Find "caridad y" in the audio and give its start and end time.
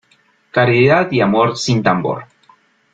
0.49-1.21